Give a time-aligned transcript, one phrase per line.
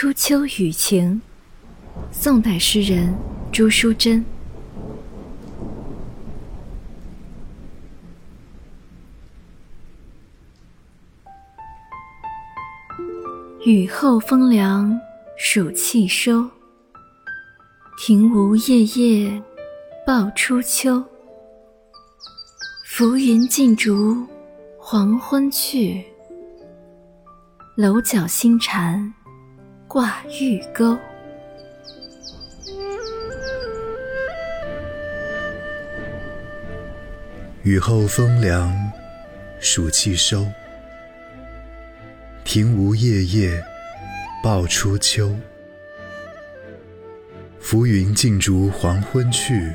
[0.00, 1.20] 初秋雨晴，
[2.10, 3.14] 宋代诗人
[3.52, 4.24] 朱淑珍。
[13.66, 14.98] 雨后风凉
[15.36, 16.48] 暑气收，
[17.98, 19.42] 庭梧叶叶
[20.06, 21.04] 报初秋。
[22.86, 24.26] 浮云尽逐
[24.78, 26.02] 黄昏去，
[27.76, 29.12] 楼角新蝉
[29.92, 30.96] 挂玉钩。
[37.64, 38.72] 雨后风凉
[39.58, 40.46] 暑气收。
[42.44, 43.60] 庭梧叶叶
[44.44, 45.34] 报初秋，
[47.58, 49.74] 浮云尽逐黄昏去，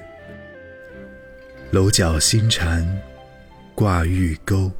[1.71, 2.87] 楼角新蝉
[3.75, 4.71] 挂玉钩。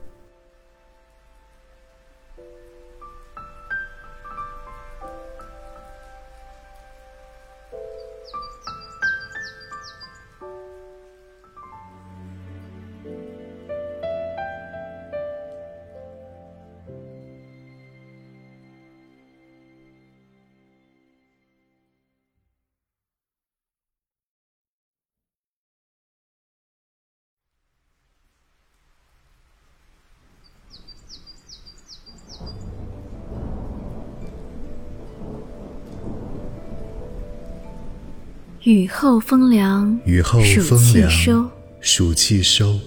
[38.65, 41.49] 雨后风凉，雨后风凉，暑气收。
[41.81, 42.79] 暑气收。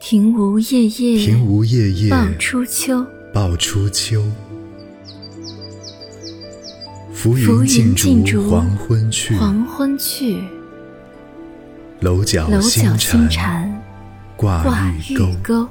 [0.00, 3.04] 庭无叶叶，庭无叶叶，报初秋。
[3.30, 4.24] 报初秋。
[7.12, 10.42] 浮浮云云尽尽逐逐黄昏去，黄昏去，
[12.00, 13.82] 楼角楼角新新蝉蝉
[14.34, 15.18] 挂挂玉。
[15.42, 15.68] 钩。